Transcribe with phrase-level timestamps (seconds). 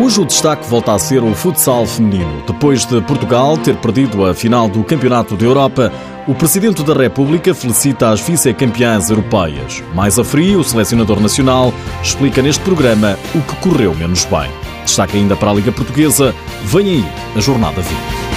[0.00, 2.44] Hoje o destaque volta a ser o futsal feminino.
[2.46, 5.92] Depois de Portugal ter perdido a final do Campeonato da Europa,
[6.24, 9.82] o Presidente da República felicita as vice-campeãs europeias.
[9.96, 14.48] Mais a frio, o selecionador nacional explica neste programa o que correu menos bem.
[14.84, 17.04] Destaque ainda para a Liga Portuguesa, vem aí
[17.34, 18.27] a Jornada 20.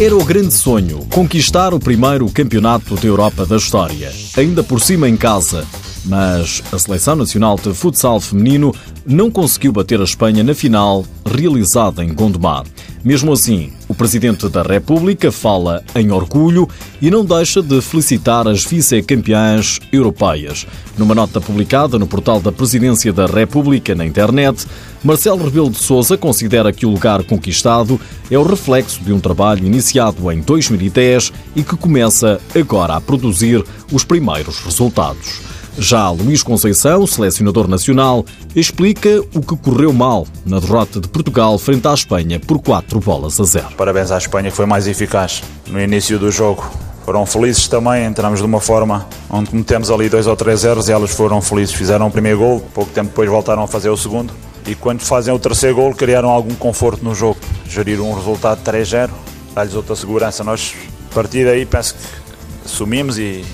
[0.00, 5.08] Era o grande sonho conquistar o primeiro campeonato da Europa da história, ainda por cima
[5.08, 5.66] em casa.
[6.04, 8.74] Mas a Seleção Nacional de Futsal Feminino
[9.06, 12.64] não conseguiu bater a Espanha na final realizada em Gondomar.
[13.04, 16.68] Mesmo assim, o Presidente da República fala em orgulho
[17.00, 20.66] e não deixa de felicitar as vice-campeãs europeias.
[20.96, 24.66] Numa nota publicada no portal da Presidência da República na internet,
[25.02, 29.64] Marcelo Rebelo de Sousa considera que o lugar conquistado é o reflexo de um trabalho
[29.64, 35.40] iniciado em 2010 e que começa agora a produzir os primeiros resultados.
[35.78, 41.86] Já Luís Conceição, selecionador nacional, explica o que correu mal na derrota de Portugal frente
[41.86, 43.68] à Espanha por 4 bolas a 0.
[43.76, 46.68] Parabéns à Espanha, foi mais eficaz no início do jogo.
[47.04, 50.92] Foram felizes também, entramos de uma forma onde cometemos ali dois ou três erros e
[50.92, 51.74] elas foram felizes.
[51.74, 54.32] Fizeram o primeiro gol, pouco tempo depois voltaram a fazer o segundo.
[54.66, 57.38] E quando fazem o terceiro gol, criaram algum conforto no jogo.
[57.68, 59.10] Geriram um resultado 3-0,
[59.54, 60.42] dá-lhes outra segurança.
[60.42, 60.74] Nós,
[61.10, 62.00] a partir daí, penso que
[62.66, 63.44] assumimos e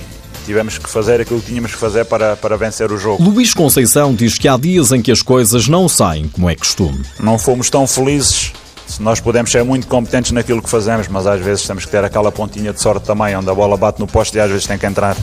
[0.45, 3.23] tivemos que fazer aquilo que tínhamos que fazer para, para vencer o jogo.
[3.23, 7.03] Luís Conceição diz que há dias em que as coisas não saem como é costume.
[7.19, 8.53] Não fomos tão felizes.
[9.01, 12.31] Nós podemos ser muito competentes naquilo que fazemos, mas às vezes temos que ter aquela
[12.31, 14.87] pontinha de sorte também, onde a bola bate no poste e às vezes tem que
[14.87, 15.17] entrar.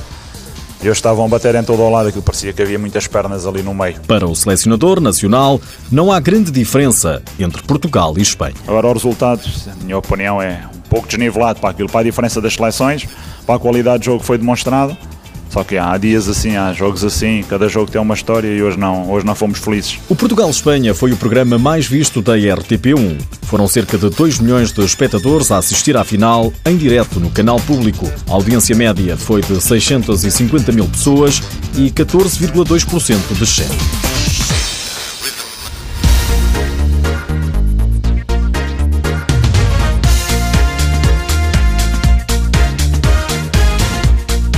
[0.84, 3.46] E hoje estavam a bater em todo o lado, aquilo parecia que havia muitas pernas
[3.46, 4.02] ali no meio.
[4.08, 5.62] Para o selecionador nacional,
[5.92, 8.56] não há grande diferença entre Portugal e Espanha.
[8.68, 12.42] Agora, o resultado, na minha opinião, é um pouco desnivelado para aquilo, para a diferença
[12.42, 13.08] das seleções,
[13.46, 14.98] para a qualidade do jogo que foi demonstrada.
[15.52, 18.80] Só que há dias assim, há jogos assim, cada jogo tem uma história e hoje
[18.80, 20.00] não, hoje não fomos felizes.
[20.08, 23.20] O Portugal-Espanha foi o programa mais visto da RTP1.
[23.44, 27.60] Foram cerca de 2 milhões de espectadores a assistir à final em direto no canal
[27.60, 28.10] público.
[28.30, 31.42] A audiência média foi de 650 mil pessoas
[31.76, 34.11] e 14,2% de share.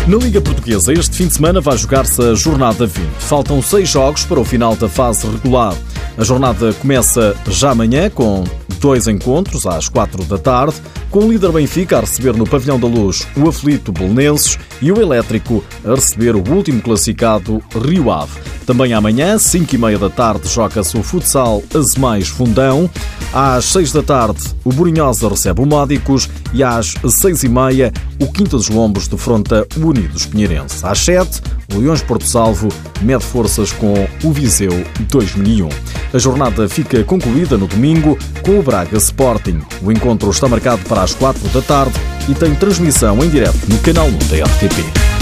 [0.06, 3.08] Na Liga Portuguesa, este fim de semana vai jogar-se a jornada 20.
[3.20, 5.74] Faltam seis jogos para o final da fase regular.
[6.18, 8.44] A jornada começa já amanhã com
[8.84, 10.76] dois encontros às quatro da tarde,
[11.10, 15.00] com o líder Benfica a receber no Pavilhão da Luz o aflito Belenenses e o
[15.00, 18.42] Elétrico a receber o último classificado Rio Ave.
[18.66, 22.90] Também amanhã, 5 e meia da tarde, joga-se o futsal Azemais Fundão.
[23.32, 28.30] Às 6 da tarde, o Borinhosa recebe o Módicos e às 6 e meia, o
[28.32, 30.86] Quinta dos Lombos defronta o Unidos Pinheirense.
[30.86, 31.42] Às 7,
[31.74, 32.68] o Leões Porto Salvo
[33.02, 33.94] mede forças com
[34.26, 34.74] o Viseu
[35.10, 35.70] 2001.
[36.14, 39.60] A jornada fica concluída no domingo com o Braga Sporting.
[39.82, 43.80] O encontro está marcado para as 4 da tarde e tem transmissão em direto no
[43.80, 45.13] canal 1 da RTP.